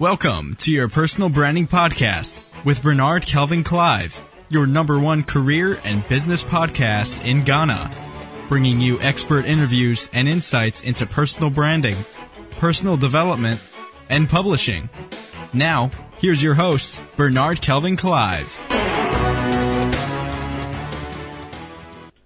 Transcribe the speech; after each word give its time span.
Welcome 0.00 0.56
to 0.56 0.72
your 0.72 0.88
personal 0.88 1.28
branding 1.28 1.68
podcast 1.68 2.42
with 2.64 2.82
Bernard 2.82 3.26
Kelvin 3.26 3.62
Clive, 3.62 4.20
your 4.48 4.66
number 4.66 4.98
one 4.98 5.22
career 5.22 5.78
and 5.84 6.06
business 6.08 6.42
podcast 6.42 7.24
in 7.24 7.44
Ghana, 7.44 7.92
bringing 8.48 8.80
you 8.80 9.00
expert 9.00 9.44
interviews 9.44 10.10
and 10.12 10.28
insights 10.28 10.82
into 10.82 11.06
personal 11.06 11.48
branding, 11.48 11.94
personal 12.58 12.96
development, 12.96 13.62
and 14.10 14.28
publishing. 14.28 14.90
Now, 15.52 15.92
here's 16.18 16.42
your 16.42 16.54
host, 16.54 17.00
Bernard 17.16 17.60
Kelvin 17.60 17.96
Clive. 17.96 18.73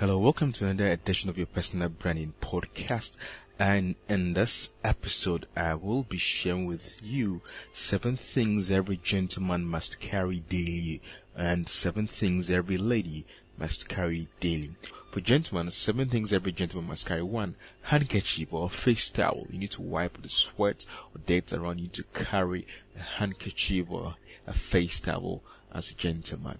Hello, 0.00 0.18
welcome 0.18 0.50
to 0.52 0.66
another 0.66 0.92
edition 0.92 1.28
of 1.28 1.36
your 1.36 1.46
personal 1.46 1.90
branding 1.90 2.32
podcast. 2.40 3.18
And 3.58 3.96
in 4.08 4.32
this 4.32 4.70
episode, 4.82 5.46
I 5.54 5.74
will 5.74 6.04
be 6.04 6.16
sharing 6.16 6.64
with 6.64 6.98
you 7.02 7.42
seven 7.74 8.16
things 8.16 8.70
every 8.70 8.96
gentleman 8.96 9.66
must 9.66 10.00
carry 10.00 10.40
daily 10.40 11.02
and 11.36 11.68
seven 11.68 12.06
things 12.06 12.48
every 12.48 12.78
lady 12.78 13.26
must 13.58 13.90
carry 13.90 14.26
daily. 14.40 14.70
For 15.12 15.20
gentlemen, 15.20 15.70
seven 15.70 16.08
things 16.08 16.32
every 16.32 16.52
gentleman 16.52 16.88
must 16.88 17.06
carry. 17.06 17.22
One, 17.22 17.54
handkerchief 17.82 18.54
or 18.54 18.70
face 18.70 19.10
towel. 19.10 19.48
You 19.50 19.58
need 19.58 19.72
to 19.72 19.82
wipe 19.82 20.22
the 20.22 20.30
sweat 20.30 20.86
or 21.14 21.20
dirt 21.26 21.52
around. 21.52 21.78
You 21.78 21.88
to 21.88 22.04
carry 22.14 22.66
a 22.96 23.02
handkerchief 23.02 23.90
or 23.90 24.16
a 24.46 24.54
face 24.54 25.00
towel 25.00 25.42
as 25.70 25.90
a 25.90 25.94
gentleman. 25.94 26.58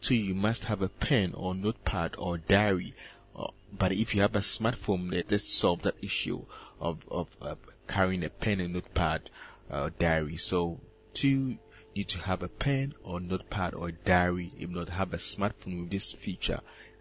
Two, 0.00 0.14
you 0.14 0.34
must 0.34 0.66
have 0.66 0.82
a 0.82 0.88
pen 0.88 1.32
or 1.34 1.54
notepad 1.54 2.14
or 2.18 2.38
diary 2.38 2.94
but 3.78 3.92
if 3.92 4.14
you 4.14 4.22
have 4.22 4.36
a 4.36 4.40
smartphone, 4.40 5.12
let 5.12 5.32
us 5.32 5.44
solve 5.44 5.82
that 5.82 6.02
issue 6.02 6.44
of, 6.80 7.04
of 7.10 7.28
uh, 7.42 7.56
carrying 7.86 8.24
a 8.24 8.30
pen 8.30 8.60
and 8.60 8.72
notepad 8.72 9.28
uh, 9.70 9.90
diary. 9.98 10.36
So 10.36 10.80
two 11.12 11.58
need 11.94 12.08
to 12.08 12.18
have 12.20 12.42
a 12.42 12.48
pen 12.48 12.94
or 13.02 13.20
notepad 13.20 13.74
or 13.74 13.90
diary, 13.90 14.50
if 14.58 14.70
not 14.70 14.88
have 14.88 15.12
a 15.12 15.18
smartphone 15.18 15.80
with 15.80 15.90
this 15.90 16.12
feature 16.12 16.60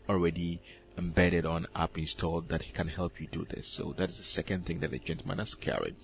already 0.10 0.60
embedded 0.98 1.46
on 1.46 1.66
app 1.76 1.98
installed 1.98 2.50
that 2.50 2.74
can 2.74 2.88
help 2.88 3.22
you 3.22 3.28
do 3.28 3.46
this. 3.46 3.68
So 3.68 3.94
that 3.98 4.10
is 4.10 4.18
the 4.18 4.24
second 4.24 4.66
thing 4.66 4.80
that 4.80 4.94
a 4.94 5.00
gentleman 5.00 5.38
has 5.38 5.56
carried. 5.56 5.96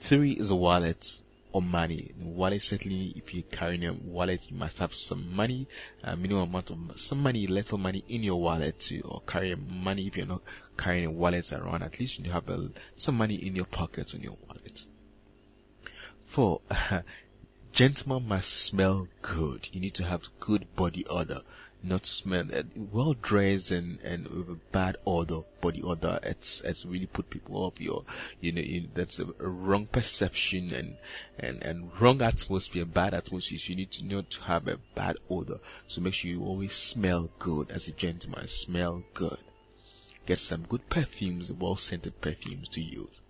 Three 0.00 0.32
is 0.32 0.50
a 0.50 0.56
wallet 0.56 1.20
or 1.54 1.62
money. 1.62 2.10
Wallet 2.18 2.60
certainly, 2.60 3.12
if 3.14 3.32
you're 3.32 3.44
carrying 3.44 3.86
a 3.86 3.92
wallet, 3.92 4.50
you 4.50 4.56
must 4.56 4.78
have 4.78 4.92
some 4.92 5.36
money, 5.36 5.68
a 6.02 6.16
minimum 6.16 6.48
amount 6.48 6.72
of 6.72 7.00
some 7.00 7.22
money, 7.22 7.46
little 7.46 7.78
money 7.78 8.02
in 8.08 8.24
your 8.24 8.40
wallet 8.40 8.80
to, 8.80 9.00
or 9.02 9.22
carry 9.24 9.54
money 9.54 10.08
if 10.08 10.16
you're 10.16 10.26
not 10.26 10.42
carrying 10.76 11.06
a 11.06 11.10
wallet 11.12 11.52
around. 11.52 11.84
At 11.84 12.00
least 12.00 12.18
you 12.18 12.32
have 12.32 12.48
a, 12.48 12.70
some 12.96 13.14
money 13.14 13.36
in 13.36 13.54
your 13.54 13.66
pocket 13.66 14.16
on 14.16 14.20
your 14.20 14.36
wallet. 14.48 14.84
Four, 16.24 16.60
gentlemen 17.72 18.26
must 18.26 18.50
smell 18.52 19.06
good. 19.22 19.68
You 19.72 19.80
need 19.80 19.94
to 19.94 20.04
have 20.04 20.28
good 20.40 20.66
body 20.74 21.06
odor 21.06 21.42
not 21.84 22.06
smell 22.06 22.46
well 22.92 23.12
dressed 23.12 23.70
and 23.70 24.00
and 24.00 24.26
with 24.26 24.48
a 24.48 24.58
bad 24.72 24.96
odor 25.06 25.40
body 25.60 25.82
odor 25.82 26.18
it's 26.22 26.62
it's 26.62 26.86
really 26.86 27.06
put 27.06 27.28
people 27.28 27.56
off. 27.58 27.80
Your 27.80 28.04
you 28.40 28.52
know 28.52 28.62
you, 28.62 28.88
that's 28.94 29.18
a, 29.18 29.26
a, 29.38 29.48
wrong 29.48 29.86
perception 29.86 30.72
and 30.72 30.96
and 31.38 31.62
and 31.62 32.00
wrong 32.00 32.22
atmosphere 32.22 32.86
bad 32.86 33.12
atmosphere. 33.12 33.58
You 33.62 33.76
need 33.76 33.90
to 33.92 34.06
not 34.06 34.38
have 34.46 34.66
a 34.66 34.78
bad 34.94 35.16
odor. 35.28 35.60
So 35.86 36.00
make 36.00 36.14
sure 36.14 36.30
you 36.30 36.42
always 36.42 36.72
smell 36.72 37.30
good 37.38 37.70
as 37.70 37.88
a 37.88 37.92
gentleman. 37.92 38.48
Smell 38.48 39.04
good. 39.12 39.38
Get 40.24 40.38
some 40.38 40.62
good 40.62 40.88
perfumes 40.88 41.52
well 41.52 41.76
scented 41.76 42.20
perfumes 42.20 42.70
to 42.70 42.80
use. 42.80 43.20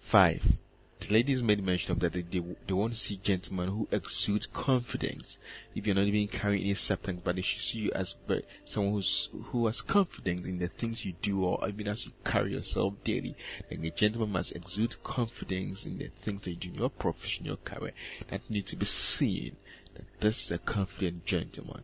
Five 0.00 0.58
the 1.00 1.14
ladies 1.14 1.42
made 1.42 1.64
mention 1.64 1.92
of 1.92 2.00
that 2.00 2.12
they, 2.12 2.20
they, 2.20 2.42
they 2.66 2.74
want 2.74 2.92
to 2.92 2.98
see 2.98 3.16
gentlemen 3.22 3.68
who 3.68 3.88
exude 3.90 4.52
confidence. 4.52 5.38
If 5.74 5.86
you're 5.86 5.96
not 5.96 6.04
even 6.04 6.28
carrying 6.28 6.62
any 6.62 6.74
substance, 6.74 7.20
but 7.24 7.36
they 7.36 7.42
should 7.42 7.60
see 7.60 7.78
you 7.80 7.92
as 7.92 8.16
very, 8.28 8.44
someone 8.64 8.94
who's, 8.94 9.30
who 9.46 9.66
has 9.66 9.80
confidence 9.80 10.46
in 10.46 10.58
the 10.58 10.68
things 10.68 11.04
you 11.04 11.14
do 11.22 11.44
or 11.44 11.66
even 11.68 11.88
as 11.88 12.04
you 12.04 12.12
carry 12.22 12.52
yourself 12.52 12.94
daily. 13.02 13.34
Then 13.68 13.84
a 13.84 13.90
gentleman 13.90 14.32
must 14.32 14.54
exude 14.54 15.02
confidence 15.02 15.86
in 15.86 15.98
the 15.98 16.08
things 16.08 16.42
that 16.42 16.50
you 16.50 16.56
do 16.56 16.68
in 16.68 16.74
your 16.74 16.90
profession, 16.90 17.46
your 17.46 17.56
career. 17.56 17.92
That 18.28 18.48
need 18.50 18.66
to 18.66 18.76
be 18.76 18.86
seen 18.86 19.56
that 19.94 20.04
this 20.20 20.44
is 20.44 20.50
a 20.50 20.58
confident 20.58 21.24
gentleman. 21.24 21.82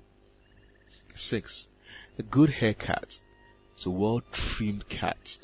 Six, 1.14 1.68
a 2.18 2.22
good 2.22 2.50
haircut. 2.50 3.20
So 3.78 3.90
well 3.90 4.22
trimmed 4.32 4.88
cut 4.88 5.38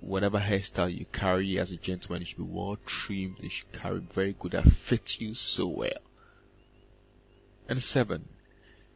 whatever 0.00 0.38
hairstyle 0.38 0.96
you 0.96 1.04
carry 1.06 1.58
as 1.58 1.72
a 1.72 1.76
gentleman, 1.76 2.22
it 2.22 2.28
should 2.28 2.38
be 2.38 2.44
well 2.44 2.78
trimmed. 2.86 3.38
It 3.40 3.52
should 3.52 3.72
carry 3.72 4.00
very 4.00 4.34
good 4.38 4.52
that 4.52 4.66
fits 4.66 5.20
you 5.20 5.34
so 5.34 5.68
well. 5.68 6.00
And 7.68 7.82
seven, 7.82 8.28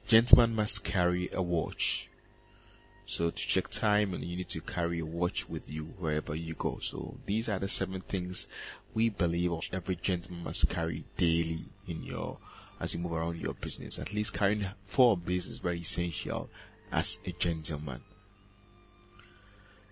gentleman 0.07 0.55
must 0.55 0.83
carry 0.83 1.29
a 1.33 1.43
watch. 1.43 2.09
So 3.07 3.29
to 3.29 3.37
check 3.37 3.69
time 3.69 4.15
and 4.15 4.25
you 4.25 4.37
need 4.37 4.49
to 4.51 4.61
carry 4.63 5.01
a 5.01 5.07
watch 5.07 5.49
with 5.49 5.71
you 5.71 5.85
wherever 5.99 6.35
you 6.35 6.55
go. 6.55 6.79
So 6.79 7.19
these 7.27 7.51
are 7.51 7.59
the 7.59 7.69
seven 7.69 8.01
things 8.01 8.47
we 8.95 9.11
believe 9.11 9.53
every 9.73 9.97
gentleman 9.97 10.43
must 10.43 10.71
carry 10.71 11.05
daily 11.19 11.67
in 11.87 12.03
your, 12.03 12.39
as 12.81 12.95
you 12.95 13.01
move 13.01 13.13
around 13.13 13.41
your 13.41 13.55
business. 13.55 13.99
At 13.99 14.15
least 14.15 14.33
carrying 14.33 14.67
four 14.87 15.13
of 15.13 15.27
these 15.27 15.47
is 15.47 15.59
very 15.59 15.81
essential 15.81 16.49
as 16.91 17.19
a 17.27 17.33
gentleman. 17.33 18.01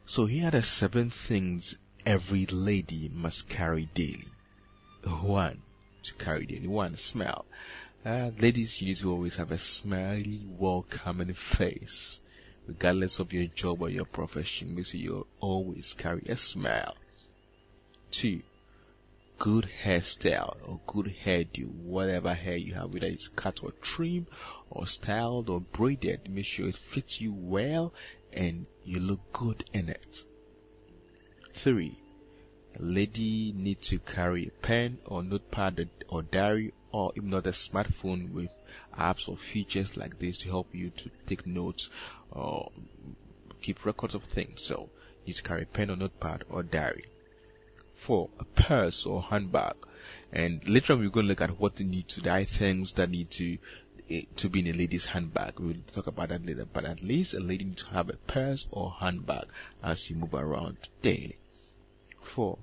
So 0.05 0.27
here 0.27 0.49
are 0.49 0.51
the 0.51 0.63
seven 0.63 1.11
things 1.11 1.77
every 2.05 2.47
lady 2.47 3.09
must 3.09 3.49
carry 3.49 3.87
daily. 3.87 4.27
One, 5.05 5.63
to 6.03 6.15
carry 6.15 6.45
daily. 6.45 6.67
One, 6.67 6.97
smell. 6.97 7.47
Uh, 8.05 8.33
ladies, 8.37 8.81
you 8.81 8.89
need 8.89 8.97
to 8.99 9.13
always 9.13 9.37
have 9.37 9.53
a 9.53 9.59
smiley, 9.59 10.41
welcoming 10.45 11.33
face. 11.35 12.21
Regardless 12.67 13.21
of 13.21 13.33
your 13.33 13.47
job 13.47 13.81
or 13.81 13.89
your 13.89 14.05
profession, 14.05 14.75
make 14.75 14.87
sure 14.87 15.01
you 15.01 15.27
always 15.41 15.95
carry 15.95 16.23
a 16.29 16.37
smile. 16.37 16.97
Two, 18.11 18.43
good 19.39 19.69
hairstyle 19.85 20.57
or 20.65 20.81
good 20.87 21.15
hairdo, 21.25 21.69
whatever 21.69 22.35
hair 22.35 22.57
you 22.57 22.75
have, 22.75 22.93
whether 22.93 23.09
it's 23.09 23.29
cut 23.29 23.63
or 23.63 23.71
trimmed 23.83 24.27
or 24.69 24.87
styled 24.87 25.49
or 25.49 25.61
braided, 25.61 26.29
make 26.29 26.45
sure 26.45 26.69
it 26.69 26.77
fits 26.77 27.21
you 27.21 27.33
well 27.33 27.95
and 28.33 28.67
you 28.85 29.01
look 29.01 29.33
good 29.33 29.65
in 29.73 29.89
it. 29.89 30.25
3. 31.55 31.97
A 32.79 32.83
lady 32.83 33.53
needs 33.55 33.89
to 33.89 33.99
carry 33.99 34.47
a 34.47 34.51
pen 34.51 34.99
or 35.05 35.23
notepad 35.23 35.91
or 36.09 36.23
diary 36.23 36.73
or 36.91 37.13
if 37.15 37.23
not 37.23 37.47
a 37.47 37.51
smartphone 37.51 38.33
with 38.33 38.51
apps 38.97 39.29
or 39.29 39.37
features 39.37 39.97
like 39.97 40.19
this 40.19 40.39
to 40.39 40.49
help 40.49 40.75
you 40.75 40.91
to 40.91 41.11
take 41.27 41.47
notes 41.47 41.91
or 42.31 42.71
keep 43.61 43.85
records 43.85 44.15
of 44.15 44.25
things. 44.25 44.63
So 44.63 44.91
you 45.25 45.29
need 45.29 45.37
to 45.37 45.43
carry 45.43 45.63
a 45.63 45.67
pen 45.67 45.91
or 45.91 45.97
notepad 45.97 46.45
or 46.49 46.63
diary. 46.63 47.05
4. 47.95 48.31
A 48.39 48.45
purse 48.45 49.07
or 49.07 49.23
handbag. 49.23 49.75
And 50.33 50.67
later 50.69 50.95
on 50.95 51.01
we're 51.01 51.11
going 51.11 51.27
to 51.27 51.29
look 51.29 51.41
at 51.41 51.61
what 51.61 51.79
you 51.79 51.87
need 51.87 52.09
to, 52.09 52.23
the 52.23 52.33
items 52.33 52.93
that 52.93 53.11
need 53.11 53.31
to 53.33 53.59
to 54.37 54.49
be 54.49 54.61
in 54.61 54.75
a 54.75 54.79
lady's 54.79 55.07
handbag. 55.07 55.59
We'll 55.59 55.77
talk 55.87 56.07
about 56.07 56.29
that 56.31 56.45
later, 56.45 56.65
but 56.65 56.85
at 56.85 57.03
least 57.03 57.35
a 57.35 57.41
lady 57.41 57.65
needs 57.65 57.83
to 57.83 57.91
have 57.91 58.09
a 58.11 58.17
purse 58.17 58.69
or 58.71 58.93
handbag 58.93 59.47
as 59.83 60.09
you 60.11 60.17
move 60.17 60.35
around 60.35 60.77
daily. 61.01 61.37
Four, 62.21 62.59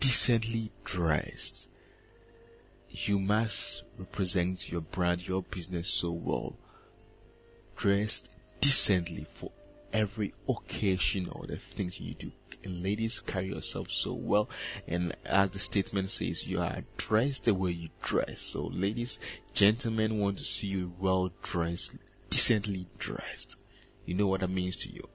decently 0.00 0.70
dressed. 0.84 1.68
You 2.90 3.18
must 3.18 3.82
represent 3.98 4.70
your 4.70 4.80
brand, 4.80 5.26
your 5.26 5.42
business 5.42 5.88
so 5.88 6.12
well. 6.12 6.56
Dressed 7.76 8.28
decently 8.60 9.26
for 9.34 9.52
every 9.92 10.34
occasion 10.48 11.28
or 11.30 11.46
the 11.46 11.56
things 11.56 12.00
you 12.00 12.14
do. 12.14 12.32
And 12.64 12.82
ladies 12.82 13.20
carry 13.20 13.48
yourself 13.48 13.90
so 13.90 14.12
well. 14.12 14.50
And 14.86 15.14
as 15.24 15.50
the 15.52 15.58
statement 15.58 16.10
says, 16.10 16.46
you 16.46 16.60
are 16.60 16.82
dressed 16.96 17.44
the 17.44 17.54
way 17.54 17.70
you 17.70 17.88
dress. 18.02 18.40
So 18.40 18.66
ladies, 18.66 19.18
gentlemen 19.54 20.18
want 20.18 20.38
to 20.38 20.44
see 20.44 20.66
you 20.66 20.92
well 20.98 21.30
dressed, 21.42 21.96
decently 22.30 22.86
dressed. 22.98 23.56
You 24.04 24.14
know 24.14 24.26
what 24.26 24.40
that 24.40 24.50
means 24.50 24.78
to 24.78 24.92
you. 24.92 25.08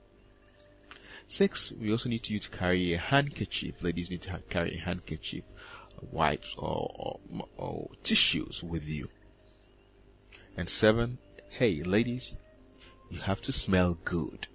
Six, 1.26 1.72
we 1.72 1.90
also 1.90 2.08
need 2.08 2.28
you 2.28 2.38
to 2.38 2.50
carry 2.50 2.94
a 2.94 2.98
handkerchief. 2.98 3.82
Ladies 3.82 4.10
need 4.10 4.22
to 4.22 4.38
carry 4.48 4.74
a 4.74 4.78
handkerchief, 4.78 5.44
wipes 6.12 6.54
or, 6.56 7.20
or, 7.30 7.48
or 7.56 7.90
tissues 8.02 8.62
with 8.62 8.88
you. 8.88 9.08
And 10.56 10.68
seven, 10.68 11.18
hey 11.50 11.82
ladies, 11.82 12.32
you 13.10 13.20
have 13.20 13.40
to 13.42 13.52
smell 13.52 13.98
good. 14.04 14.46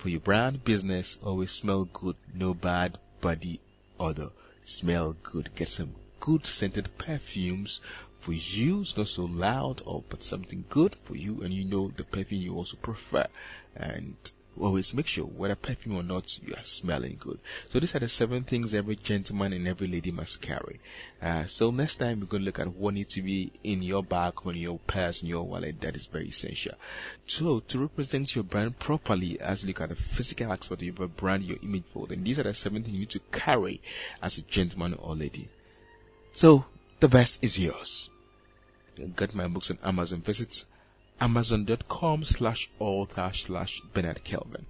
For 0.00 0.08
your 0.08 0.20
brand 0.20 0.64
business, 0.64 1.18
always 1.22 1.50
smell 1.50 1.84
good, 1.84 2.16
no 2.32 2.54
bad 2.54 2.98
body 3.20 3.60
odor. 3.98 4.30
Smell 4.64 5.14
good. 5.22 5.54
Get 5.54 5.68
some 5.68 5.94
good 6.20 6.46
scented 6.46 6.96
perfumes 6.96 7.82
for 8.18 8.32
you. 8.32 8.80
It's 8.80 8.96
not 8.96 9.08
so 9.08 9.26
loud 9.26 9.82
or 9.84 10.02
but 10.08 10.22
something 10.22 10.64
good 10.70 10.96
for 11.04 11.16
you 11.16 11.42
and 11.42 11.52
you 11.52 11.66
know 11.66 11.88
the 11.88 12.04
perfume 12.04 12.40
you 12.40 12.54
also 12.54 12.78
prefer. 12.78 13.26
And 13.76 14.16
always 14.58 14.94
make 14.94 15.06
sure, 15.06 15.24
whether 15.24 15.54
perfume 15.54 15.96
or 15.96 16.02
not, 16.02 16.38
you 16.42 16.54
are 16.54 16.62
smelling 16.62 17.16
good. 17.18 17.38
So 17.68 17.80
these 17.80 17.94
are 17.94 17.98
the 17.98 18.08
seven 18.08 18.44
things 18.44 18.74
every 18.74 18.96
gentleman 18.96 19.52
and 19.52 19.68
every 19.68 19.86
lady 19.86 20.10
must 20.10 20.40
carry. 20.40 20.80
Uh, 21.20 21.46
so 21.46 21.70
next 21.70 21.96
time 21.96 22.20
we're 22.20 22.26
going 22.26 22.42
to 22.42 22.46
look 22.46 22.58
at 22.58 22.74
what 22.74 22.94
needs 22.94 23.14
to 23.14 23.22
be 23.22 23.52
in 23.62 23.82
your 23.82 24.02
bag, 24.02 24.34
on 24.44 24.56
your 24.56 24.78
purse, 24.78 25.22
in 25.22 25.28
your 25.28 25.42
wallet. 25.44 25.80
That 25.80 25.96
is 25.96 26.06
very 26.06 26.28
essential. 26.28 26.74
So 27.26 27.60
to 27.60 27.78
represent 27.78 28.34
your 28.34 28.44
brand 28.44 28.78
properly, 28.78 29.40
as 29.40 29.62
you 29.62 29.68
look 29.68 29.80
at 29.80 29.90
the 29.90 29.96
physical 29.96 30.52
aspect 30.52 30.82
of 30.82 30.98
your 30.98 31.08
brand, 31.08 31.44
your 31.44 31.58
image 31.62 31.84
for, 31.92 32.06
then 32.06 32.24
these 32.24 32.38
are 32.38 32.44
the 32.44 32.54
seven 32.54 32.82
things 32.82 32.94
you 32.94 33.00
need 33.00 33.10
to 33.10 33.20
carry 33.32 33.80
as 34.22 34.38
a 34.38 34.42
gentleman 34.42 34.94
or 34.94 35.14
lady. 35.14 35.48
So 36.32 36.64
the 37.00 37.08
best 37.08 37.38
is 37.42 37.58
yours. 37.58 38.10
Get 39.16 39.34
my 39.34 39.46
books 39.48 39.70
on 39.70 39.78
Amazon. 39.82 40.20
Visit 40.20 40.64
amazon.com 41.20 42.24
slash 42.24 42.70
author 42.78 43.30
slash 43.32 43.80
Bernard 43.92 44.24
Kelvin. 44.24 44.66